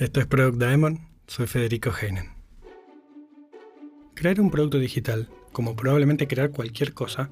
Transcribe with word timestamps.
Esto 0.00 0.18
es 0.20 0.26
Product 0.26 0.56
Diamond, 0.56 0.98
soy 1.26 1.46
Federico 1.46 1.90
Heinen. 1.92 2.30
Crear 4.14 4.40
un 4.40 4.50
producto 4.50 4.78
digital, 4.78 5.28
como 5.52 5.76
probablemente 5.76 6.26
crear 6.26 6.52
cualquier 6.52 6.94
cosa, 6.94 7.28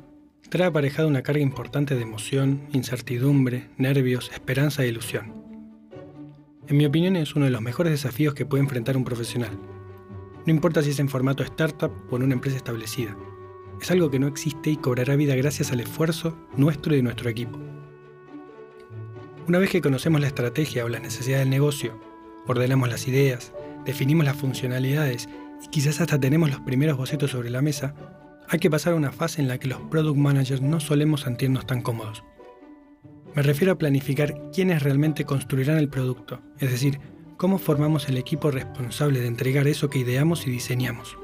trae 0.50 0.66
aparejada 0.66 1.08
una 1.08 1.22
carga 1.22 1.40
importante 1.40 1.94
de 1.94 2.02
emoción, 2.02 2.68
incertidumbre, 2.74 3.70
nervios, 3.78 4.30
esperanza 4.34 4.84
e 4.84 4.88
ilusión. 4.88 5.32
En 6.66 6.76
mi 6.76 6.84
opinión 6.84 7.16
es 7.16 7.34
uno 7.34 7.46
de 7.46 7.50
los 7.52 7.62
mejores 7.62 7.90
desafíos 7.90 8.34
que 8.34 8.44
puede 8.44 8.64
enfrentar 8.64 8.98
un 8.98 9.04
profesional. 9.04 9.58
No 10.44 10.52
importa 10.52 10.82
si 10.82 10.90
es 10.90 11.00
en 11.00 11.08
formato 11.08 11.42
startup 11.44 11.92
o 12.10 12.16
en 12.16 12.24
una 12.24 12.34
empresa 12.34 12.58
establecida. 12.58 13.16
Es 13.80 13.90
algo 13.90 14.10
que 14.10 14.18
no 14.18 14.26
existe 14.26 14.68
y 14.68 14.76
cobrará 14.76 15.16
vida 15.16 15.34
gracias 15.36 15.72
al 15.72 15.80
esfuerzo 15.80 16.36
nuestro 16.54 16.92
y 16.92 16.98
de 16.98 17.02
nuestro 17.02 17.30
equipo. 17.30 17.58
Una 19.46 19.56
vez 19.56 19.70
que 19.70 19.80
conocemos 19.80 20.20
la 20.20 20.26
estrategia 20.26 20.84
o 20.84 20.90
las 20.90 21.00
necesidades 21.00 21.46
del 21.46 21.50
negocio, 21.50 22.07
ordenamos 22.48 22.88
las 22.88 23.06
ideas, 23.06 23.52
definimos 23.84 24.24
las 24.24 24.36
funcionalidades 24.36 25.28
y 25.64 25.68
quizás 25.68 26.00
hasta 26.00 26.18
tenemos 26.18 26.50
los 26.50 26.60
primeros 26.60 26.96
bocetos 26.96 27.30
sobre 27.30 27.50
la 27.50 27.62
mesa, 27.62 27.94
hay 28.48 28.58
que 28.58 28.70
pasar 28.70 28.94
a 28.94 28.96
una 28.96 29.12
fase 29.12 29.42
en 29.42 29.48
la 29.48 29.58
que 29.58 29.68
los 29.68 29.80
product 29.82 30.16
managers 30.16 30.62
no 30.62 30.80
solemos 30.80 31.20
sentirnos 31.22 31.66
tan 31.66 31.82
cómodos. 31.82 32.24
Me 33.34 33.42
refiero 33.42 33.74
a 33.74 33.78
planificar 33.78 34.50
quiénes 34.52 34.82
realmente 34.82 35.24
construirán 35.24 35.76
el 35.76 35.88
producto, 35.88 36.40
es 36.58 36.70
decir, 36.70 36.98
cómo 37.36 37.58
formamos 37.58 38.08
el 38.08 38.16
equipo 38.16 38.50
responsable 38.50 39.20
de 39.20 39.26
entregar 39.28 39.68
eso 39.68 39.90
que 39.90 39.98
ideamos 40.00 40.46
y 40.46 40.50
diseñamos. 40.50 41.16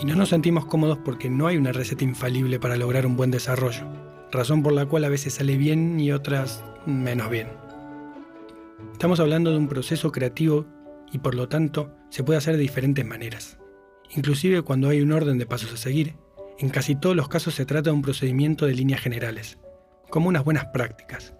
Y 0.00 0.04
no 0.04 0.14
nos 0.14 0.28
sentimos 0.28 0.66
cómodos 0.66 0.98
porque 0.98 1.30
no 1.30 1.46
hay 1.46 1.56
una 1.56 1.72
receta 1.72 2.04
infalible 2.04 2.60
para 2.60 2.76
lograr 2.76 3.06
un 3.06 3.16
buen 3.16 3.30
desarrollo, 3.30 3.84
razón 4.30 4.62
por 4.62 4.72
la 4.72 4.86
cual 4.86 5.04
a 5.04 5.08
veces 5.08 5.34
sale 5.34 5.56
bien 5.56 5.98
y 6.00 6.12
otras 6.12 6.64
menos 6.86 7.30
bien. 7.30 7.48
Estamos 8.98 9.20
hablando 9.20 9.52
de 9.52 9.58
un 9.58 9.68
proceso 9.68 10.10
creativo 10.10 10.66
y 11.12 11.18
por 11.18 11.36
lo 11.36 11.48
tanto 11.48 11.94
se 12.10 12.24
puede 12.24 12.38
hacer 12.38 12.56
de 12.56 12.62
diferentes 12.62 13.06
maneras. 13.06 13.56
Inclusive 14.10 14.62
cuando 14.62 14.88
hay 14.88 15.00
un 15.00 15.12
orden 15.12 15.38
de 15.38 15.46
pasos 15.46 15.72
a 15.72 15.76
seguir, 15.76 16.16
en 16.58 16.68
casi 16.68 16.96
todos 16.96 17.14
los 17.14 17.28
casos 17.28 17.54
se 17.54 17.64
trata 17.64 17.90
de 17.90 17.94
un 17.94 18.02
procedimiento 18.02 18.66
de 18.66 18.74
líneas 18.74 19.00
generales, 19.00 19.60
como 20.10 20.28
unas 20.28 20.42
buenas 20.42 20.66
prácticas, 20.72 21.32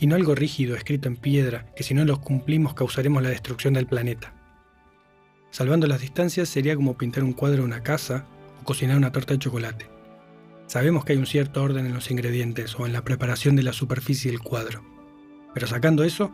y 0.00 0.06
no 0.06 0.14
algo 0.14 0.34
rígido 0.34 0.74
escrito 0.74 1.06
en 1.06 1.18
piedra 1.18 1.66
que 1.76 1.82
si 1.82 1.92
no 1.92 2.06
los 2.06 2.18
cumplimos 2.20 2.72
causaremos 2.72 3.22
la 3.22 3.28
destrucción 3.28 3.74
del 3.74 3.86
planeta. 3.86 4.32
Salvando 5.50 5.86
las 5.86 6.00
distancias 6.00 6.48
sería 6.48 6.76
como 6.76 6.96
pintar 6.96 7.24
un 7.24 7.34
cuadro 7.34 7.58
de 7.58 7.66
una 7.66 7.82
casa 7.82 8.24
o 8.62 8.64
cocinar 8.64 8.96
una 8.96 9.12
torta 9.12 9.34
de 9.34 9.38
chocolate. 9.38 9.86
Sabemos 10.66 11.04
que 11.04 11.12
hay 11.12 11.18
un 11.18 11.26
cierto 11.26 11.62
orden 11.62 11.84
en 11.84 11.92
los 11.92 12.10
ingredientes 12.10 12.74
o 12.80 12.86
en 12.86 12.94
la 12.94 13.04
preparación 13.04 13.54
de 13.54 13.64
la 13.64 13.74
superficie 13.74 14.30
del 14.30 14.40
cuadro, 14.40 14.82
pero 15.52 15.66
sacando 15.66 16.04
eso, 16.04 16.32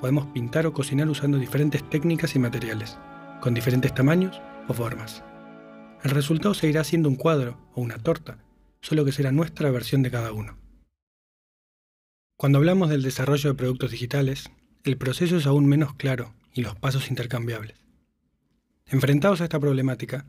podemos 0.00 0.26
pintar 0.26 0.66
o 0.66 0.72
cocinar 0.72 1.08
usando 1.08 1.38
diferentes 1.38 1.88
técnicas 1.88 2.34
y 2.34 2.38
materiales, 2.38 2.98
con 3.40 3.54
diferentes 3.54 3.94
tamaños 3.94 4.40
o 4.68 4.72
formas. 4.72 5.22
El 6.02 6.10
resultado 6.10 6.54
seguirá 6.54 6.82
siendo 6.84 7.08
un 7.08 7.16
cuadro 7.16 7.58
o 7.74 7.82
una 7.82 7.98
torta, 7.98 8.38
solo 8.80 9.04
que 9.04 9.12
será 9.12 9.30
nuestra 9.32 9.70
versión 9.70 10.02
de 10.02 10.10
cada 10.10 10.32
uno. 10.32 10.58
Cuando 12.36 12.58
hablamos 12.58 12.88
del 12.88 13.02
desarrollo 13.02 13.50
de 13.50 13.54
productos 13.54 13.90
digitales, 13.90 14.50
el 14.84 14.96
proceso 14.96 15.36
es 15.36 15.46
aún 15.46 15.66
menos 15.66 15.94
claro 15.94 16.34
y 16.54 16.62
los 16.62 16.74
pasos 16.74 17.10
intercambiables. 17.10 17.76
Enfrentados 18.86 19.40
a 19.40 19.44
esta 19.44 19.60
problemática, 19.60 20.24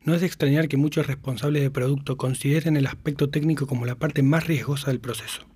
no 0.00 0.14
es 0.14 0.22
de 0.22 0.26
extrañar 0.26 0.66
que 0.68 0.78
muchos 0.78 1.06
responsables 1.06 1.62
de 1.62 1.70
producto 1.70 2.16
consideren 2.16 2.76
el 2.76 2.86
aspecto 2.86 3.28
técnico 3.28 3.66
como 3.66 3.86
la 3.86 3.96
parte 3.96 4.22
más 4.22 4.46
riesgosa 4.46 4.90
del 4.90 5.00
proceso. 5.00 5.46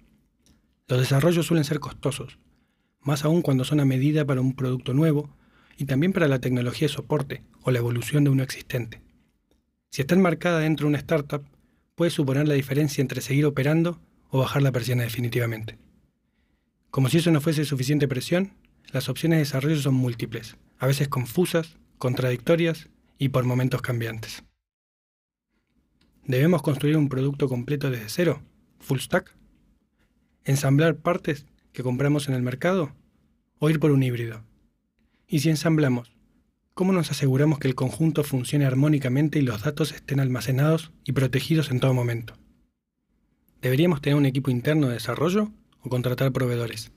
Los 0.86 1.00
desarrollos 1.00 1.46
suelen 1.46 1.64
ser 1.64 1.80
costosos, 1.80 2.38
más 3.06 3.24
aún 3.24 3.40
cuando 3.40 3.64
son 3.64 3.78
a 3.78 3.84
medida 3.84 4.24
para 4.24 4.40
un 4.40 4.54
producto 4.54 4.92
nuevo 4.92 5.30
y 5.78 5.84
también 5.84 6.12
para 6.12 6.26
la 6.26 6.40
tecnología 6.40 6.88
de 6.88 6.94
soporte 6.94 7.42
o 7.62 7.70
la 7.70 7.78
evolución 7.78 8.24
de 8.24 8.30
uno 8.30 8.42
existente. 8.42 9.00
Si 9.90 10.02
está 10.02 10.16
enmarcada 10.16 10.58
dentro 10.58 10.84
de 10.84 10.88
una 10.88 10.98
startup, 10.98 11.44
puede 11.94 12.10
suponer 12.10 12.48
la 12.48 12.54
diferencia 12.54 13.00
entre 13.00 13.20
seguir 13.20 13.46
operando 13.46 14.00
o 14.28 14.40
bajar 14.40 14.62
la 14.62 14.72
persiana 14.72 15.04
definitivamente. 15.04 15.78
Como 16.90 17.08
si 17.08 17.18
eso 17.18 17.30
no 17.30 17.40
fuese 17.40 17.64
suficiente 17.64 18.08
presión, 18.08 18.54
las 18.92 19.08
opciones 19.08 19.36
de 19.36 19.44
desarrollo 19.44 19.76
son 19.76 19.94
múltiples, 19.94 20.56
a 20.78 20.88
veces 20.88 21.06
confusas, 21.06 21.78
contradictorias 21.98 22.88
y 23.18 23.28
por 23.28 23.44
momentos 23.44 23.82
cambiantes. 23.82 24.42
¿Debemos 26.24 26.60
construir 26.60 26.96
un 26.96 27.08
producto 27.08 27.48
completo 27.48 27.88
desde 27.88 28.08
cero? 28.08 28.42
¿Full 28.80 28.98
stack? 28.98 29.36
¿Ensamblar 30.44 30.96
partes 30.96 31.46
que 31.76 31.82
compramos 31.82 32.26
en 32.26 32.34
el 32.34 32.40
mercado 32.40 32.96
o 33.58 33.68
ir 33.68 33.78
por 33.78 33.90
un 33.90 34.02
híbrido? 34.02 34.42
Y 35.28 35.40
si 35.40 35.50
ensamblamos, 35.50 36.16
¿cómo 36.72 36.90
nos 36.94 37.10
aseguramos 37.10 37.58
que 37.58 37.68
el 37.68 37.74
conjunto 37.74 38.24
funcione 38.24 38.64
armónicamente 38.64 39.38
y 39.38 39.42
los 39.42 39.62
datos 39.62 39.92
estén 39.92 40.18
almacenados 40.18 40.90
y 41.04 41.12
protegidos 41.12 41.70
en 41.70 41.80
todo 41.80 41.92
momento? 41.92 42.38
¿Deberíamos 43.60 44.00
tener 44.00 44.16
un 44.16 44.24
equipo 44.24 44.50
interno 44.50 44.86
de 44.86 44.94
desarrollo 44.94 45.52
o 45.82 45.90
contratar 45.90 46.32
proveedores? 46.32 46.92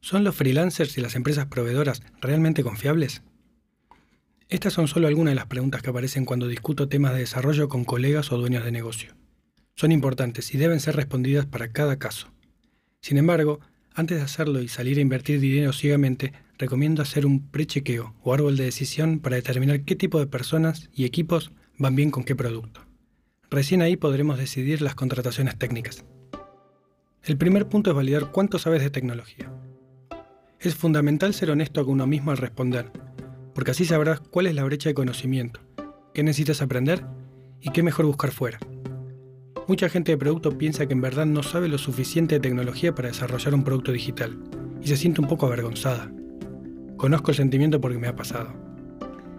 ¿Son 0.00 0.24
los 0.24 0.34
freelancers 0.34 0.96
y 0.96 1.02
las 1.02 1.14
empresas 1.14 1.44
proveedoras 1.46 2.02
realmente 2.22 2.62
confiables? 2.62 3.22
Estas 4.48 4.72
son 4.72 4.88
solo 4.88 5.08
algunas 5.08 5.32
de 5.32 5.36
las 5.36 5.46
preguntas 5.46 5.82
que 5.82 5.90
aparecen 5.90 6.24
cuando 6.24 6.48
discuto 6.48 6.88
temas 6.88 7.12
de 7.12 7.20
desarrollo 7.20 7.68
con 7.68 7.84
colegas 7.84 8.32
o 8.32 8.38
dueños 8.38 8.64
de 8.64 8.72
negocio. 8.72 9.14
Son 9.74 9.92
importantes 9.92 10.54
y 10.54 10.58
deben 10.58 10.80
ser 10.80 10.96
respondidas 10.96 11.44
para 11.44 11.70
cada 11.70 11.98
caso. 11.98 12.32
Sin 13.02 13.18
embargo, 13.18 13.60
antes 13.94 14.18
de 14.18 14.24
hacerlo 14.24 14.60
y 14.60 14.68
salir 14.68 14.98
a 14.98 15.02
invertir 15.02 15.40
dinero 15.40 15.72
ciegamente, 15.72 16.32
recomiendo 16.58 17.02
hacer 17.02 17.26
un 17.26 17.48
prechequeo 17.48 18.14
o 18.22 18.32
árbol 18.32 18.56
de 18.56 18.64
decisión 18.64 19.20
para 19.20 19.36
determinar 19.36 19.84
qué 19.84 19.96
tipo 19.96 20.18
de 20.18 20.26
personas 20.26 20.90
y 20.94 21.04
equipos 21.04 21.52
van 21.78 21.96
bien 21.96 22.10
con 22.10 22.24
qué 22.24 22.34
producto. 22.36 22.80
Recién 23.50 23.82
ahí 23.82 23.96
podremos 23.96 24.38
decidir 24.38 24.80
las 24.80 24.94
contrataciones 24.94 25.58
técnicas. 25.58 26.04
El 27.22 27.36
primer 27.36 27.68
punto 27.68 27.90
es 27.90 27.96
validar 27.96 28.30
cuánto 28.32 28.58
sabes 28.58 28.82
de 28.82 28.90
tecnología. 28.90 29.52
Es 30.58 30.74
fundamental 30.74 31.34
ser 31.34 31.50
honesto 31.50 31.84
con 31.84 31.94
uno 31.94 32.06
mismo 32.06 32.30
al 32.30 32.38
responder, 32.38 32.90
porque 33.54 33.72
así 33.72 33.84
sabrás 33.84 34.20
cuál 34.20 34.46
es 34.46 34.54
la 34.54 34.64
brecha 34.64 34.88
de 34.88 34.94
conocimiento, 34.94 35.60
qué 36.14 36.22
necesitas 36.22 36.62
aprender 36.62 37.04
y 37.60 37.70
qué 37.70 37.82
mejor 37.82 38.06
buscar 38.06 38.30
fuera. 38.30 38.58
Mucha 39.72 39.88
gente 39.88 40.12
de 40.12 40.18
producto 40.18 40.58
piensa 40.58 40.84
que 40.84 40.92
en 40.92 41.00
verdad 41.00 41.24
no 41.24 41.42
sabe 41.42 41.66
lo 41.66 41.78
suficiente 41.78 42.34
de 42.34 42.40
tecnología 42.40 42.94
para 42.94 43.08
desarrollar 43.08 43.54
un 43.54 43.64
producto 43.64 43.90
digital 43.90 44.36
y 44.82 44.88
se 44.88 44.98
siente 44.98 45.22
un 45.22 45.28
poco 45.28 45.46
avergonzada. 45.46 46.12
Conozco 46.98 47.30
el 47.30 47.38
sentimiento 47.38 47.80
porque 47.80 47.96
me 47.96 48.06
ha 48.06 48.14
pasado. 48.14 48.52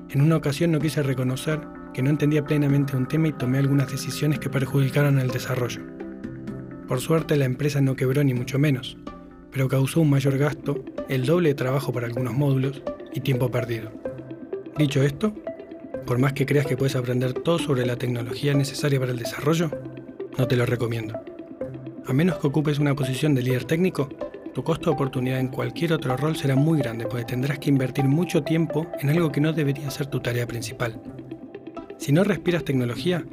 En 0.09 0.21
una 0.21 0.37
ocasión 0.37 0.71
no 0.71 0.79
quise 0.79 1.03
reconocer 1.03 1.59
que 1.93 2.01
no 2.01 2.09
entendía 2.09 2.43
plenamente 2.43 2.97
un 2.97 3.07
tema 3.07 3.27
y 3.27 3.33
tomé 3.33 3.59
algunas 3.59 3.91
decisiones 3.91 4.39
que 4.39 4.49
perjudicaron 4.49 5.19
el 5.19 5.29
desarrollo. 5.29 5.81
Por 6.87 6.99
suerte 6.99 7.35
la 7.35 7.45
empresa 7.45 7.79
no 7.79 7.95
quebró 7.95 8.23
ni 8.23 8.33
mucho 8.33 8.57
menos, 8.57 8.97
pero 9.51 9.67
causó 9.67 10.01
un 10.01 10.09
mayor 10.09 10.39
gasto, 10.39 10.83
el 11.09 11.27
doble 11.27 11.53
trabajo 11.53 11.93
para 11.93 12.07
algunos 12.07 12.33
módulos 12.33 12.81
y 13.13 13.19
tiempo 13.19 13.51
perdido. 13.51 13.91
Dicho 14.79 15.03
esto, 15.03 15.35
por 16.07 16.17
más 16.17 16.33
que 16.33 16.47
creas 16.47 16.65
que 16.65 16.75
puedes 16.75 16.95
aprender 16.95 17.33
todo 17.33 17.59
sobre 17.59 17.85
la 17.85 17.97
tecnología 17.97 18.55
necesaria 18.55 18.99
para 18.99 19.11
el 19.11 19.19
desarrollo, 19.19 19.69
no 20.37 20.47
te 20.47 20.55
lo 20.55 20.65
recomiendo. 20.65 21.19
A 22.05 22.13
menos 22.13 22.37
que 22.37 22.47
ocupes 22.47 22.79
una 22.79 22.95
posición 22.95 23.35
de 23.35 23.43
líder 23.43 23.65
técnico, 23.65 24.09
tu 24.53 24.63
costo 24.63 24.89
de 24.89 24.95
oportunidad 24.95 25.39
en 25.39 25.47
cualquier 25.47 25.93
otro 25.93 26.15
rol 26.17 26.35
será 26.35 26.55
muy 26.55 26.79
grande, 26.79 27.05
porque 27.05 27.25
tendrás 27.25 27.59
que 27.59 27.69
invertir 27.69 28.05
mucho 28.05 28.43
tiempo 28.43 28.87
en 28.99 29.09
algo 29.09 29.31
que 29.31 29.41
no 29.41 29.53
debería 29.53 29.89
ser 29.89 30.07
tu 30.07 30.19
tarea 30.19 30.45
principal. 30.45 31.01
Si 31.97 32.11
no 32.11 32.23
respiras 32.23 32.63
tecnología, 32.63 33.25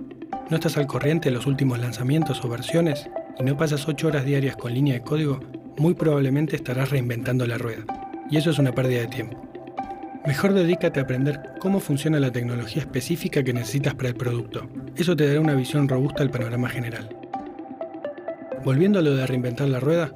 no 0.49 0.57
estás 0.57 0.77
al 0.77 0.87
corriente 0.87 1.29
de 1.29 1.35
los 1.35 1.47
últimos 1.47 1.79
lanzamientos 1.79 2.45
o 2.45 2.49
versiones 2.49 3.09
y 3.39 3.43
no 3.43 3.57
pasas 3.57 3.87
8 3.87 4.09
horas 4.09 4.25
diarias 4.25 4.57
con 4.57 4.73
línea 4.73 4.95
de 4.95 5.03
código, 5.03 5.41
muy 5.77 5.95
probablemente 5.95 6.57
estarás 6.57 6.91
reinventando 6.91 7.47
la 7.47 7.59
rueda. 7.59 7.85
Y 8.31 8.37
eso 8.37 8.51
es 8.51 8.59
una 8.59 8.73
pérdida 8.73 9.01
de 9.01 9.09
tiempo. 9.09 9.51
Mejor 10.27 10.53
dedícate 10.53 11.01
a 11.01 11.05
aprender 11.05 11.41
cómo 11.61 11.81
funciona 11.81 12.21
la 12.21 12.31
tecnología 12.31 12.83
específica 12.83 13.43
que 13.43 13.53
necesitas 13.53 13.95
para 13.95 14.11
el 14.11 14.15
producto. 14.15 14.69
Eso 14.97 15.17
te 15.17 15.27
dará 15.27 15.41
una 15.41 15.55
visión 15.55 15.89
robusta 15.89 16.21
del 16.21 16.31
panorama 16.31 16.69
general. 16.69 17.17
Volviendo 18.65 18.99
a 18.99 19.03
lo 19.03 19.15
de 19.15 19.27
reinventar 19.27 19.69
la 19.69 19.81
rueda, 19.81 20.15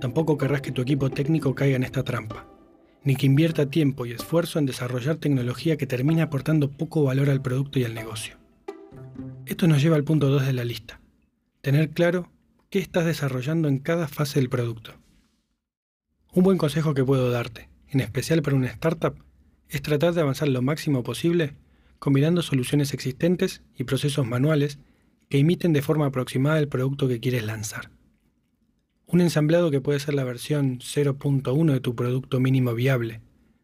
tampoco 0.00 0.38
querrás 0.38 0.60
que 0.60 0.72
tu 0.72 0.82
equipo 0.82 1.10
técnico 1.10 1.54
caiga 1.54 1.76
en 1.76 1.82
esta 1.82 2.04
trampa, 2.04 2.46
ni 3.02 3.16
que 3.16 3.26
invierta 3.26 3.66
tiempo 3.66 4.06
y 4.06 4.12
esfuerzo 4.12 4.58
en 4.58 4.66
desarrollar 4.66 5.16
tecnología 5.16 5.76
que 5.76 5.86
termine 5.86 6.22
aportando 6.22 6.70
poco 6.70 7.02
valor 7.02 7.30
al 7.30 7.42
producto 7.42 7.78
y 7.78 7.84
al 7.84 7.94
negocio. 7.94 8.36
Esto 9.46 9.66
nos 9.66 9.82
lleva 9.82 9.96
al 9.96 10.04
punto 10.04 10.28
2 10.28 10.46
de 10.46 10.52
la 10.52 10.64
lista. 10.64 11.00
Tener 11.62 11.90
claro 11.90 12.30
qué 12.68 12.78
estás 12.78 13.06
desarrollando 13.06 13.68
en 13.68 13.78
cada 13.78 14.06
fase 14.06 14.38
del 14.38 14.48
producto. 14.48 14.92
Un 16.32 16.44
buen 16.44 16.58
consejo 16.58 16.94
que 16.94 17.04
puedo 17.04 17.30
darte, 17.30 17.68
en 17.88 18.00
especial 18.00 18.42
para 18.42 18.56
una 18.56 18.68
startup, 18.68 19.16
es 19.68 19.82
tratar 19.82 20.14
de 20.14 20.20
avanzar 20.20 20.48
lo 20.48 20.62
máximo 20.62 21.02
posible 21.02 21.54
combinando 22.00 22.42
soluciones 22.42 22.92
existentes 22.92 23.62
y 23.76 23.84
procesos 23.84 24.26
manuales 24.26 24.80
que 25.28 25.38
imiten 25.38 25.72
de 25.72 25.82
forma 25.82 26.06
aproximada 26.06 26.58
el 26.58 26.66
producto 26.66 27.06
que 27.06 27.20
quieres 27.20 27.44
lanzar. 27.44 27.90
Un 29.06 29.20
ensamblado 29.20 29.70
que 29.70 29.80
puede 29.80 30.00
ser 30.00 30.14
la 30.14 30.24
versión 30.24 30.80
0.1 30.80 31.72
de 31.72 31.80
tu 31.80 31.94
producto 31.94 32.40
mínimo 32.40 32.74
viable, 32.74 33.20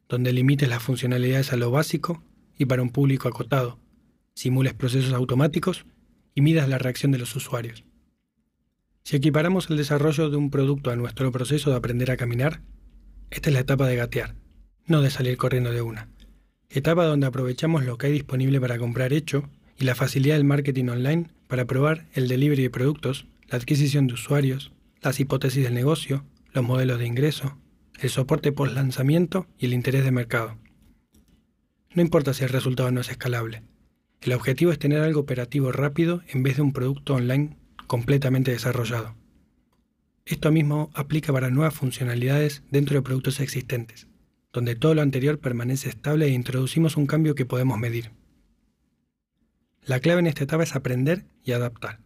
donde 0.09 0.33
limites 0.33 0.69
las 0.69 0.83
funcionalidades 0.83 1.53
a 1.53 1.57
lo 1.57 1.71
básico 1.71 2.23
y 2.57 2.67
para 2.67 2.83
un 2.83 2.91
público 2.91 3.27
acotado, 3.27 3.79
simules 4.35 4.75
procesos 4.75 5.13
automáticos 5.13 5.87
y 6.35 6.43
midas 6.43 6.69
la 6.69 6.79
reacción 6.79 7.13
de 7.13 7.19
los 7.19 7.35
usuarios. 7.35 7.85
Si 9.03 9.17
equiparamos 9.17 9.71
el 9.71 9.77
desarrollo 9.77 10.31
de 10.31 10.37
un 10.37 10.51
producto 10.51 10.91
a 10.91 10.97
nuestro 10.97 11.33
proceso 11.33 11.71
de 11.71 11.77
aprender 11.77 12.11
a 12.11 12.17
caminar, 12.17 12.61
esta 13.31 13.51
es 13.51 13.55
la 13.55 13.61
etapa 13.61 13.87
de 13.87 13.97
gatear, 13.97 14.35
no 14.87 15.01
de 15.01 15.11
salir 15.11 15.37
corriendo 15.37 15.73
de 15.73 15.81
una. 15.81 16.09
Etapa 16.71 17.05
donde 17.05 17.27
aprovechamos 17.27 17.85
lo 17.85 17.97
que 17.97 18.09
hay 18.09 18.13
disponible 18.13 18.61
para 18.61 18.79
comprar 18.79 19.13
hecho 19.13 19.49
y 19.79 19.85
la 19.85 19.95
facilidad 19.95 20.37
del 20.37 20.45
marketing 20.45 20.89
online 20.89 21.31
para 21.49 21.65
probar 21.65 22.07
el 22.15 22.29
delivery 22.29 22.63
de 22.63 22.71
productos, 22.71 23.27
la 23.49 23.59
adquisición 23.59 24.07
de 24.07 24.15
usuarios, 24.15 24.73
las 25.01 25.21
hipótesis 25.21 25.63
del 25.63 25.75
negocio, 25.75 26.25
los 26.53 26.65
modelos 26.65 26.99
de 26.99 27.07
ingreso, 27.07 27.59
el 28.01 28.11
soporte 28.11 28.53
post 28.53 28.75
lanzamiento 28.75 29.47
y 29.59 29.67
el 29.67 29.75
interés 29.75 30.05
de 30.05 30.11
mercado. 30.11 30.59
No 31.95 32.03
importa 32.03 32.35
si 32.35 32.45
el 32.45 32.51
resultado 32.51 32.91
no 32.91 33.01
es 33.01 33.09
escalable. 33.09 33.63
El 34.21 34.33
objetivo 34.33 34.73
es 34.73 34.79
tener 34.79 35.01
algo 35.01 35.21
operativo 35.21 35.73
rápido 35.73 36.23
en 36.29 36.43
vez 36.43 36.57
de 36.57 36.63
un 36.63 36.73
producto 36.73 37.15
online 37.15 37.57
completamente 37.87 38.51
desarrollado. 38.51 39.15
Esto 40.25 40.51
mismo 40.51 40.91
aplica 40.95 41.33
para 41.33 41.51
nuevas 41.51 41.75
funcionalidades 41.75 42.65
dentro 42.71 42.97
de 42.97 43.03
productos 43.03 43.39
existentes, 43.39 44.09
donde 44.57 44.75
todo 44.75 44.95
lo 44.95 45.03
anterior 45.03 45.39
permanece 45.39 45.91
estable 45.91 46.25
e 46.25 46.31
introducimos 46.31 46.97
un 46.97 47.05
cambio 47.05 47.35
que 47.35 47.45
podemos 47.45 47.79
medir. 47.79 48.13
La 49.85 50.01
clave 50.01 50.21
en 50.21 50.29
esta 50.29 50.45
etapa 50.45 50.63
es 50.63 50.75
aprender 50.75 51.27
y 51.45 51.53
adaptar. 51.53 52.01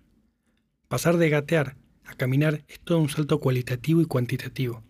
Pasar 0.89 1.17
de 1.17 1.31
gatear 1.31 1.77
a 2.05 2.15
caminar 2.15 2.65
es 2.67 2.81
todo 2.81 2.99
un 2.99 3.09
salto 3.09 3.39
cualitativo 3.39 4.01
y 4.01 4.07
cuantitativo, 4.07 4.83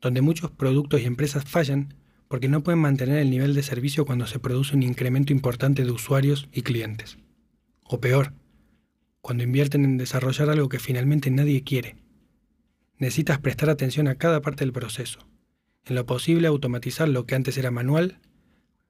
donde 0.00 0.20
muchos 0.20 0.52
productos 0.52 1.00
y 1.00 1.06
empresas 1.06 1.42
fallan 1.42 1.92
porque 2.28 2.46
no 2.46 2.62
pueden 2.62 2.78
mantener 2.78 3.18
el 3.18 3.30
nivel 3.30 3.52
de 3.52 3.64
servicio 3.64 4.06
cuando 4.06 4.28
se 4.28 4.38
produce 4.38 4.76
un 4.76 4.84
incremento 4.84 5.32
importante 5.32 5.84
de 5.84 5.90
usuarios 5.90 6.48
y 6.52 6.62
clientes. 6.62 7.18
O 7.82 7.98
peor, 7.98 8.32
cuando 9.22 9.42
invierten 9.42 9.84
en 9.84 9.98
desarrollar 9.98 10.50
algo 10.50 10.68
que 10.68 10.78
finalmente 10.78 11.32
nadie 11.32 11.64
quiere. 11.64 11.96
Necesitas 12.96 13.40
prestar 13.40 13.70
atención 13.70 14.06
a 14.06 14.14
cada 14.14 14.40
parte 14.40 14.64
del 14.64 14.72
proceso. 14.72 15.27
En 15.84 15.94
lo 15.94 16.06
posible 16.06 16.48
automatizar 16.48 17.08
lo 17.08 17.26
que 17.26 17.34
antes 17.34 17.56
era 17.58 17.70
manual, 17.70 18.20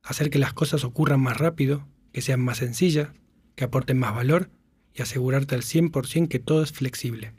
hacer 0.03 0.31
que 0.31 0.39
las 0.39 0.53
cosas 0.53 0.85
ocurran 0.85 1.21
más 1.21 1.39
rápido, 1.39 1.87
que 2.13 2.23
sean 2.23 2.41
más 2.41 2.59
sencillas, 2.59 3.11
que 3.55 3.65
aporten 3.65 3.99
más 3.99 4.15
valor 4.15 4.51
y 4.95 5.03
asegurarte 5.03 5.55
al 5.55 5.63
100% 5.63 6.29
que 6.29 6.39
todo 6.39 6.63
es 6.63 6.73
flexible. 6.73 7.35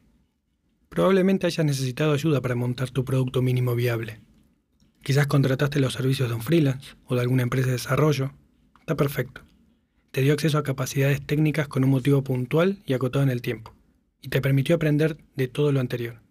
Probablemente 0.90 1.48
hayas 1.48 1.66
necesitado 1.66 2.14
ayuda 2.14 2.42
para 2.42 2.56
montar 2.56 2.90
tu 2.90 3.06
producto 3.06 3.42
mínimo 3.42 3.76
viable. 3.76 4.22
Quizás 5.04 5.28
contrataste 5.28 5.80
los 5.80 5.94
servicios 5.94 6.30
de 6.30 6.36
un 6.36 6.42
freelance 6.42 6.96
o 7.06 7.16
de 7.16 7.22
alguna 7.22 7.44
empresa 7.44 7.68
de 7.68 7.74
desarrollo. 7.74 8.34
Está 8.80 8.96
perfecto. 8.96 9.42
Te 10.12 10.22
dio 10.22 10.34
acceso 10.34 10.58
a 10.58 10.64
capacidades 10.64 11.26
técnicas 11.26 11.68
con 11.68 11.84
un 11.84 11.92
motivo 11.92 12.24
puntual 12.24 12.82
y 12.86 12.94
acotado 12.94 13.24
en 13.24 13.30
el 13.30 13.42
tiempo, 13.42 13.76
y 14.22 14.30
te 14.30 14.42
permitió 14.42 14.76
aprender 14.76 15.18
de 15.36 15.48
todo 15.48 15.72
lo 15.72 15.80
anterior. 15.80 16.22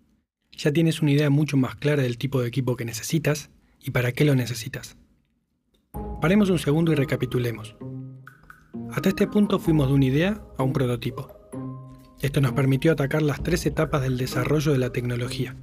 Ya 0.58 0.72
tienes 0.72 1.00
una 1.00 1.12
idea 1.12 1.30
mucho 1.30 1.56
más 1.56 1.76
clara 1.76 2.02
del 2.02 2.18
tipo 2.18 2.40
de 2.40 2.48
equipo 2.48 2.74
que 2.74 2.84
necesitas 2.84 3.48
y 3.80 3.92
para 3.92 4.10
qué 4.10 4.24
lo 4.24 4.34
necesitas. 4.34 4.96
Paremos 6.20 6.50
un 6.50 6.58
segundo 6.58 6.90
y 6.90 6.96
recapitulemos. 6.96 7.76
Hasta 8.90 9.10
este 9.10 9.28
punto 9.28 9.60
fuimos 9.60 9.86
de 9.86 9.94
una 9.94 10.06
idea 10.06 10.42
a 10.58 10.64
un 10.64 10.72
prototipo. 10.72 11.32
Esto 12.20 12.40
nos 12.40 12.52
permitió 12.54 12.90
atacar 12.90 13.22
las 13.22 13.40
tres 13.40 13.66
etapas 13.66 14.02
del 14.02 14.18
desarrollo 14.18 14.72
de 14.72 14.78
la 14.78 14.90
tecnología. 14.90 15.54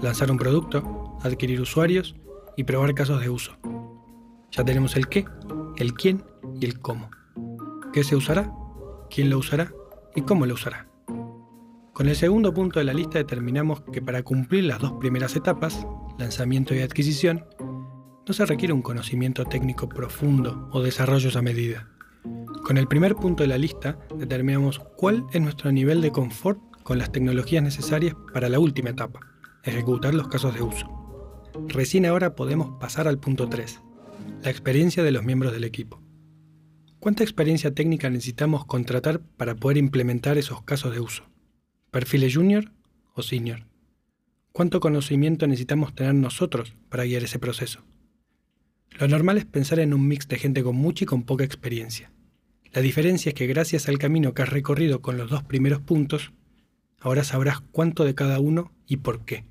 Lanzar 0.00 0.30
un 0.30 0.38
producto, 0.38 1.18
adquirir 1.22 1.60
usuarios 1.60 2.16
y 2.56 2.64
probar 2.64 2.94
casos 2.94 3.20
de 3.20 3.28
uso. 3.28 3.58
Ya 4.50 4.64
tenemos 4.64 4.96
el 4.96 5.08
qué, 5.08 5.26
el 5.76 5.92
quién 5.92 6.24
y 6.58 6.64
el 6.64 6.80
cómo. 6.80 7.10
¿Qué 7.92 8.02
se 8.02 8.16
usará? 8.16 8.50
¿Quién 9.10 9.28
lo 9.28 9.36
usará? 9.36 9.74
¿Y 10.16 10.22
cómo 10.22 10.46
lo 10.46 10.54
usará? 10.54 10.91
Con 11.92 12.08
el 12.08 12.16
segundo 12.16 12.54
punto 12.54 12.78
de 12.78 12.86
la 12.86 12.94
lista 12.94 13.18
determinamos 13.18 13.82
que 13.92 14.00
para 14.00 14.22
cumplir 14.22 14.64
las 14.64 14.78
dos 14.78 14.92
primeras 14.98 15.36
etapas, 15.36 15.86
lanzamiento 16.18 16.74
y 16.74 16.80
adquisición, 16.80 17.44
no 18.26 18.32
se 18.32 18.46
requiere 18.46 18.72
un 18.72 18.80
conocimiento 18.80 19.44
técnico 19.44 19.90
profundo 19.90 20.70
o 20.72 20.80
desarrollos 20.80 21.36
a 21.36 21.42
medida. 21.42 21.90
Con 22.64 22.78
el 22.78 22.88
primer 22.88 23.14
punto 23.14 23.42
de 23.42 23.48
la 23.48 23.58
lista 23.58 23.98
determinamos 24.16 24.78
cuál 24.96 25.26
es 25.32 25.42
nuestro 25.42 25.70
nivel 25.70 26.00
de 26.00 26.12
confort 26.12 26.58
con 26.82 26.96
las 26.96 27.12
tecnologías 27.12 27.62
necesarias 27.62 28.16
para 28.32 28.48
la 28.48 28.58
última 28.58 28.90
etapa, 28.90 29.20
ejecutar 29.62 30.14
los 30.14 30.28
casos 30.28 30.54
de 30.54 30.62
uso. 30.62 30.86
Recién 31.68 32.06
ahora 32.06 32.34
podemos 32.34 32.78
pasar 32.80 33.06
al 33.06 33.18
punto 33.18 33.50
3, 33.50 33.80
la 34.42 34.50
experiencia 34.50 35.02
de 35.02 35.12
los 35.12 35.24
miembros 35.24 35.52
del 35.52 35.64
equipo. 35.64 36.00
¿Cuánta 37.00 37.22
experiencia 37.22 37.74
técnica 37.74 38.08
necesitamos 38.08 38.64
contratar 38.64 39.20
para 39.36 39.56
poder 39.56 39.76
implementar 39.76 40.38
esos 40.38 40.62
casos 40.62 40.94
de 40.94 41.00
uso? 41.00 41.31
¿Perfiles 41.92 42.34
junior 42.34 42.72
o 43.12 43.20
senior? 43.20 43.66
¿Cuánto 44.52 44.80
conocimiento 44.80 45.46
necesitamos 45.46 45.94
tener 45.94 46.14
nosotros 46.14 46.74
para 46.88 47.04
guiar 47.04 47.22
ese 47.22 47.38
proceso? 47.38 47.84
Lo 48.98 49.08
normal 49.08 49.36
es 49.36 49.44
pensar 49.44 49.78
en 49.78 49.92
un 49.92 50.08
mix 50.08 50.26
de 50.26 50.38
gente 50.38 50.62
con 50.62 50.74
mucha 50.74 51.04
y 51.04 51.06
con 51.06 51.24
poca 51.24 51.44
experiencia. 51.44 52.10
La 52.72 52.80
diferencia 52.80 53.28
es 53.28 53.34
que 53.34 53.46
gracias 53.46 53.90
al 53.90 53.98
camino 53.98 54.32
que 54.32 54.40
has 54.40 54.48
recorrido 54.48 55.02
con 55.02 55.18
los 55.18 55.28
dos 55.28 55.42
primeros 55.42 55.82
puntos, 55.82 56.32
ahora 56.98 57.24
sabrás 57.24 57.60
cuánto 57.60 58.04
de 58.04 58.14
cada 58.14 58.40
uno 58.40 58.72
y 58.86 58.96
por 58.96 59.26
qué. 59.26 59.44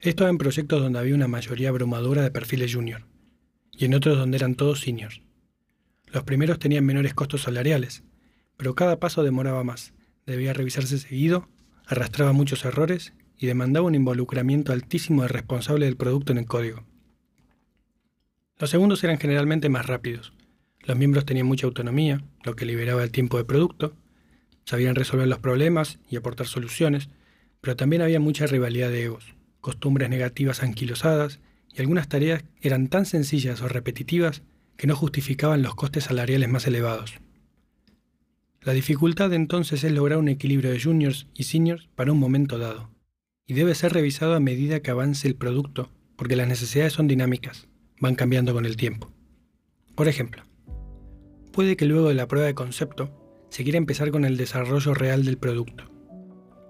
Esto 0.00 0.26
en 0.26 0.38
proyectos 0.38 0.80
donde 0.80 1.00
había 1.00 1.14
una 1.14 1.28
mayoría 1.28 1.68
abrumadora 1.68 2.22
de 2.22 2.30
perfiles 2.30 2.74
junior, 2.74 3.02
y 3.72 3.84
en 3.84 3.92
otros 3.92 4.16
donde 4.16 4.38
eran 4.38 4.54
todos 4.54 4.80
seniors. 4.80 5.20
Los 6.06 6.24
primeros 6.24 6.58
tenían 6.58 6.86
menores 6.86 7.12
costos 7.12 7.42
salariales, 7.42 8.04
pero 8.56 8.74
cada 8.74 8.98
paso 8.98 9.22
demoraba 9.22 9.64
más, 9.64 9.92
debía 10.26 10.52
revisarse 10.52 10.98
seguido, 10.98 11.48
arrastraba 11.86 12.32
muchos 12.32 12.64
errores 12.64 13.12
y 13.38 13.46
demandaba 13.46 13.86
un 13.86 13.94
involucramiento 13.94 14.72
altísimo 14.72 15.22
del 15.22 15.30
responsable 15.30 15.86
del 15.86 15.96
producto 15.96 16.32
en 16.32 16.38
el 16.38 16.46
código. 16.46 16.84
Los 18.58 18.70
segundos 18.70 19.04
eran 19.04 19.18
generalmente 19.18 19.68
más 19.68 19.86
rápidos. 19.86 20.32
Los 20.80 20.96
miembros 20.96 21.26
tenían 21.26 21.46
mucha 21.46 21.66
autonomía, 21.66 22.24
lo 22.44 22.56
que 22.56 22.64
liberaba 22.64 23.02
el 23.02 23.10
tiempo 23.10 23.38
de 23.38 23.44
producto, 23.44 23.94
sabían 24.64 24.94
resolver 24.94 25.28
los 25.28 25.38
problemas 25.38 25.98
y 26.08 26.16
aportar 26.16 26.46
soluciones, 26.46 27.08
pero 27.60 27.76
también 27.76 28.02
había 28.02 28.20
mucha 28.20 28.46
rivalidad 28.46 28.90
de 28.90 29.04
egos 29.04 29.36
costumbres 29.66 30.08
negativas 30.08 30.62
anquilosadas 30.62 31.40
y 31.74 31.80
algunas 31.80 32.08
tareas 32.08 32.44
eran 32.60 32.86
tan 32.86 33.04
sencillas 33.04 33.62
o 33.62 33.68
repetitivas 33.68 34.42
que 34.76 34.86
no 34.86 34.94
justificaban 34.94 35.60
los 35.60 35.74
costes 35.74 36.04
salariales 36.04 36.48
más 36.48 36.68
elevados. 36.68 37.14
La 38.66 38.72
dificultad 38.72 39.32
entonces 39.32 39.84
es 39.84 39.92
lograr 39.92 40.18
un 40.18 40.26
equilibrio 40.26 40.72
de 40.72 40.80
juniors 40.80 41.28
y 41.34 41.44
seniors 41.44 41.88
para 41.94 42.10
un 42.10 42.18
momento 42.18 42.58
dado, 42.58 42.90
y 43.46 43.54
debe 43.54 43.76
ser 43.76 43.92
revisado 43.92 44.34
a 44.34 44.40
medida 44.40 44.80
que 44.80 44.90
avance 44.90 45.28
el 45.28 45.36
producto, 45.36 45.88
porque 46.16 46.34
las 46.34 46.48
necesidades 46.48 46.92
son 46.92 47.06
dinámicas, 47.06 47.68
van 48.00 48.16
cambiando 48.16 48.52
con 48.52 48.66
el 48.66 48.76
tiempo. 48.76 49.12
Por 49.94 50.08
ejemplo, 50.08 50.42
puede 51.52 51.76
que 51.76 51.84
luego 51.84 52.08
de 52.08 52.16
la 52.16 52.26
prueba 52.26 52.48
de 52.48 52.56
concepto 52.56 53.46
se 53.50 53.62
quiera 53.62 53.78
empezar 53.78 54.10
con 54.10 54.24
el 54.24 54.36
desarrollo 54.36 54.94
real 54.94 55.24
del 55.24 55.38
producto. 55.38 55.84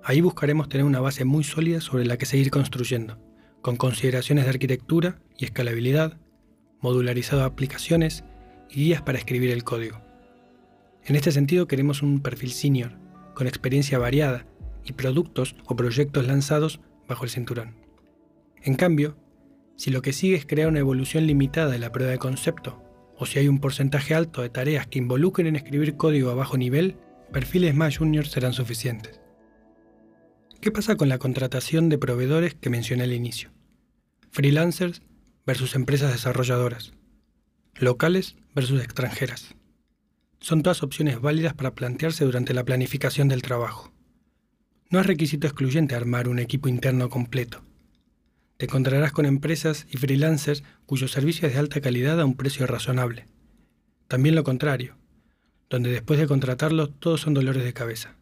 Ahí 0.04 0.20
buscaremos 0.20 0.68
tener 0.68 0.84
una 0.84 1.00
base 1.00 1.24
muy 1.24 1.44
sólida 1.44 1.80
sobre 1.80 2.04
la 2.04 2.18
que 2.18 2.26
seguir 2.26 2.50
construyendo, 2.50 3.18
con 3.62 3.76
consideraciones 3.76 4.44
de 4.44 4.50
arquitectura 4.50 5.22
y 5.38 5.46
escalabilidad, 5.46 6.20
modularizado 6.78 7.42
aplicaciones 7.42 8.22
y 8.68 8.84
guías 8.84 9.00
para 9.00 9.16
escribir 9.16 9.50
el 9.50 9.64
código. 9.64 10.05
En 11.06 11.14
este 11.14 11.30
sentido 11.30 11.68
queremos 11.68 12.02
un 12.02 12.20
perfil 12.20 12.50
senior, 12.50 12.98
con 13.34 13.46
experiencia 13.46 13.96
variada 13.96 14.44
y 14.84 14.92
productos 14.92 15.54
o 15.66 15.76
proyectos 15.76 16.26
lanzados 16.26 16.80
bajo 17.06 17.22
el 17.22 17.30
cinturón. 17.30 17.76
En 18.60 18.74
cambio, 18.74 19.16
si 19.76 19.90
lo 19.90 20.02
que 20.02 20.12
sigue 20.12 20.34
es 20.34 20.46
crear 20.46 20.68
una 20.68 20.80
evolución 20.80 21.28
limitada 21.28 21.70
de 21.70 21.78
la 21.78 21.92
prueba 21.92 22.10
de 22.10 22.18
concepto, 22.18 22.82
o 23.16 23.24
si 23.24 23.38
hay 23.38 23.46
un 23.46 23.60
porcentaje 23.60 24.14
alto 24.14 24.42
de 24.42 24.48
tareas 24.48 24.88
que 24.88 24.98
involucren 24.98 25.46
en 25.46 25.54
escribir 25.54 25.96
código 25.96 26.30
a 26.30 26.34
bajo 26.34 26.58
nivel, 26.58 26.96
perfiles 27.32 27.74
más 27.76 27.98
juniors 27.98 28.32
serán 28.32 28.52
suficientes. 28.52 29.20
¿Qué 30.60 30.72
pasa 30.72 30.96
con 30.96 31.08
la 31.08 31.18
contratación 31.18 31.88
de 31.88 31.98
proveedores 31.98 32.54
que 32.54 32.70
mencioné 32.70 33.04
al 33.04 33.12
inicio? 33.12 33.52
Freelancers 34.32 35.02
versus 35.46 35.76
empresas 35.76 36.10
desarrolladoras. 36.10 36.94
Locales 37.76 38.34
versus 38.56 38.82
extranjeras. 38.82 39.54
Son 40.46 40.62
todas 40.62 40.84
opciones 40.84 41.20
válidas 41.20 41.54
para 41.54 41.74
plantearse 41.74 42.24
durante 42.24 42.54
la 42.54 42.64
planificación 42.64 43.26
del 43.26 43.42
trabajo. 43.42 43.92
No 44.90 45.00
es 45.00 45.06
requisito 45.06 45.48
excluyente 45.48 45.96
armar 45.96 46.28
un 46.28 46.38
equipo 46.38 46.68
interno 46.68 47.10
completo. 47.10 47.64
Te 48.56 48.66
encontrarás 48.66 49.10
con 49.10 49.26
empresas 49.26 49.88
y 49.90 49.96
freelancers 49.96 50.62
cuyo 50.86 51.08
servicio 51.08 51.48
es 51.48 51.54
de 51.54 51.58
alta 51.58 51.80
calidad 51.80 52.20
a 52.20 52.24
un 52.24 52.36
precio 52.36 52.64
razonable. 52.68 53.26
También 54.06 54.36
lo 54.36 54.44
contrario, 54.44 54.96
donde 55.68 55.90
después 55.90 56.16
de 56.20 56.28
contratarlos 56.28 56.96
todos 57.00 57.22
son 57.22 57.34
dolores 57.34 57.64
de 57.64 57.72
cabeza. 57.72 58.14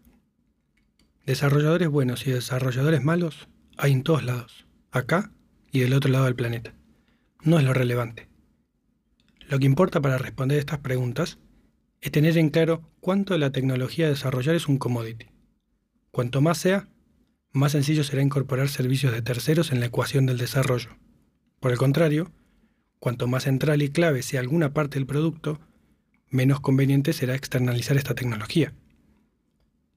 Desarrolladores 1.26 1.88
buenos 1.88 2.26
y 2.26 2.31
desarrolladores 2.31 3.04
malos 3.04 3.49
hay 3.76 3.93
en 3.93 4.02
todos 4.02 4.25
lados, 4.25 4.64
acá 4.93 5.31
y 5.73 5.81
del 5.81 5.93
otro 5.93 6.11
lado 6.11 6.25
del 6.25 6.37
planeta. 6.37 6.75
No 7.43 7.59
es 7.59 7.66
lo 7.66 7.75
relevante. 7.75 8.28
Lo 9.47 9.59
que 9.59 9.66
importa 9.66 10.00
para 10.00 10.16
responder 10.16 10.59
estas 10.59 10.78
preguntas 10.78 11.38
es 12.04 12.12
tener 12.12 12.37
en 12.37 12.50
claro 12.50 12.82
cuánto 13.00 13.32
de 13.32 13.38
la 13.38 13.50
tecnología 13.50 14.04
a 14.04 14.11
desarrollar 14.11 14.54
es 14.54 14.68
un 14.68 14.76
commodity. 14.76 15.28
Cuanto 16.11 16.42
más 16.42 16.58
sea, 16.58 16.87
más 17.50 17.73
sencillo 17.73 18.04
será 18.04 18.20
incorporar 18.20 18.68
servicios 18.68 19.11
de 19.14 19.23
terceros 19.23 19.73
en 19.73 19.80
la 19.80 19.87
ecuación 19.87 20.26
del 20.26 20.37
desarrollo. 20.37 20.90
Por 21.61 21.73
el 21.73 21.78
contrario, 21.78 22.30
cuanto 22.99 23.26
más 23.26 23.44
central 23.44 23.80
y 23.80 23.88
clave 23.88 24.23
sea 24.23 24.40
alguna 24.40 24.75
parte 24.75 24.99
del 24.99 25.06
producto, 25.06 25.61
menos 26.28 26.61
conveniente 26.61 27.14
será 27.14 27.34
externalizar 27.34 27.96
esta 27.96 28.14
tecnología. 28.14 28.75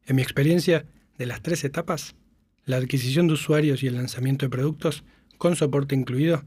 En 0.06 0.16
mi 0.16 0.22
experiencia, 0.22 0.86
de 1.18 1.26
las 1.26 1.42
tres 1.42 1.66
etapas, 1.66 2.16
la 2.64 2.78
adquisición 2.78 3.28
de 3.28 3.34
usuarios 3.34 3.84
y 3.84 3.88
el 3.88 3.96
lanzamiento 3.96 4.46
de 4.46 4.50
productos, 4.50 5.04
con 5.38 5.58
soporte 5.58 5.94
incluido, 5.94 6.46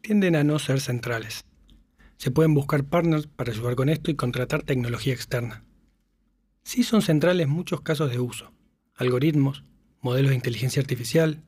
tienden 0.00 0.36
a 0.36 0.44
no 0.44 0.60
ser 0.60 0.80
centrales. 0.80 1.44
Se 2.22 2.30
pueden 2.30 2.54
buscar 2.54 2.84
partners 2.84 3.26
para 3.26 3.50
ayudar 3.50 3.74
con 3.74 3.88
esto 3.88 4.08
y 4.08 4.14
contratar 4.14 4.62
tecnología 4.62 5.12
externa. 5.12 5.64
Sí 6.62 6.84
son 6.84 7.02
centrales 7.02 7.48
muchos 7.48 7.80
casos 7.80 8.12
de 8.12 8.20
uso, 8.20 8.52
algoritmos, 8.94 9.64
modelos 10.00 10.28
de 10.28 10.36
inteligencia 10.36 10.80
artificial 10.80 11.42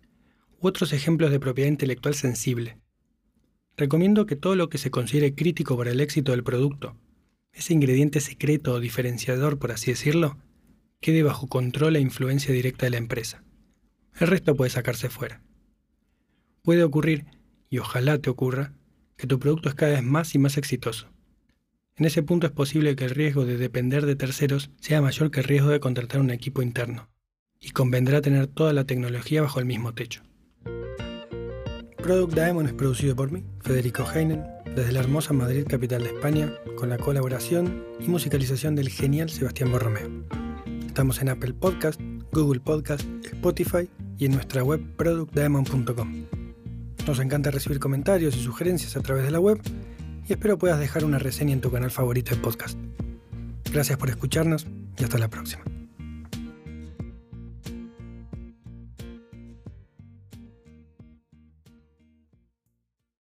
u 0.61 0.67
otros 0.67 0.93
ejemplos 0.93 1.31
de 1.31 1.39
propiedad 1.39 1.71
intelectual 1.71 2.17
sensible. 2.17 2.77
Recomiendo 3.77 4.27
que 4.27 4.35
todo 4.35 4.57
lo 4.57 4.69
que 4.69 4.79
se 4.79 4.91
considere 4.91 5.37
crítico 5.37 5.77
para 5.77 5.93
el 5.93 6.01
éxito 6.01 6.33
del 6.33 6.43
producto, 6.43 6.97
ese 7.53 7.73
ingrediente 7.73 8.19
secreto 8.19 8.73
o 8.73 8.81
diferenciador, 8.81 9.61
por 9.61 9.71
así 9.71 9.93
decirlo, 9.93 10.39
quede 10.99 11.23
bajo 11.23 11.47
control 11.47 11.95
e 11.95 12.01
influencia 12.01 12.53
directa 12.53 12.87
de 12.87 12.91
la 12.91 12.99
empresa. 12.99 13.45
El 14.19 14.27
resto 14.27 14.57
puede 14.57 14.71
sacarse 14.71 15.09
fuera. 15.09 15.41
Puede 16.63 16.83
ocurrir, 16.83 17.27
y 17.71 17.79
ojalá 17.79 18.19
te 18.19 18.29
ocurra, 18.29 18.73
que 19.25 19.29
tu 19.29 19.39
producto 19.39 19.71
es 19.71 19.75
cada 19.75 19.93
vez 19.93 20.03
más 20.03 20.35
y 20.35 20.39
más 20.39 20.59
exitoso. 20.59 21.09
En 21.97 22.05
ese 22.05 22.23
punto 22.23 22.47
es 22.47 22.53
posible 22.53 22.95
que 22.95 23.07
el 23.07 23.11
riesgo 23.11 23.47
de 23.47 23.57
depender 23.57 24.05
de 24.05 24.17
terceros 24.17 24.71
sea 24.81 25.01
mayor 25.01 25.31
que 25.31 25.41
el 25.41 25.47
riesgo 25.47 25.71
de 25.71 25.81
contratar 25.81 26.21
un 26.21 26.29
equipo 26.29 26.61
interno, 26.61 27.09
y 27.59 27.71
convendrá 27.71 28.21
tener 28.21 28.49
toda 28.49 28.75
la 28.75 28.85
tecnología 28.85 29.41
bajo 29.41 29.61
el 29.61 29.65
mismo 29.65 29.95
techo. 29.95 30.23
Product 31.97 32.35
Diamond 32.35 32.69
es 32.69 32.75
producido 32.75 33.17
por 33.17 33.33
mí, 33.33 33.43
Federico 33.63 34.05
Heinen, 34.05 34.45
desde 34.77 34.93
la 34.93 35.01
hermosa 35.01 35.33
Madrid, 35.33 35.65
capital 35.67 36.03
de 36.03 36.11
España, 36.11 36.53
con 36.77 36.91
la 36.91 36.99
colaboración 36.99 37.83
y 38.01 38.09
musicalización 38.09 38.75
del 38.75 38.91
genial 38.91 39.31
Sebastián 39.31 39.73
Borromeo. 39.73 40.11
Estamos 40.87 41.23
en 41.23 41.31
Apple 41.31 41.55
Podcast, 41.55 41.99
Google 42.31 42.61
Podcast, 42.61 43.07
Spotify 43.25 43.89
y 44.19 44.27
en 44.27 44.33
nuestra 44.33 44.63
web 44.63 44.83
productdiamond.com. 44.99 46.44
Nos 47.07 47.19
encanta 47.19 47.51
recibir 47.51 47.81
comentarios 47.81 48.35
y 48.37 48.43
sugerencias 48.43 48.97
a 48.97 49.01
través 49.01 49.25
de 49.25 49.31
la 49.31 49.41
web 49.41 49.61
y 50.27 50.33
espero 50.33 50.57
puedas 50.57 50.79
dejar 50.79 51.05
una 51.05 51.19
reseña 51.19 51.53
en 51.53 51.61
tu 51.61 51.71
canal 51.71 51.91
favorito 51.91 52.35
de 52.35 52.41
podcast. 52.41 52.79
Gracias 53.71 53.99
por 53.99 54.09
escucharnos 54.09 54.67
y 54.99 55.05
hasta 55.05 55.19
la 55.19 55.29
próxima. 55.29 55.74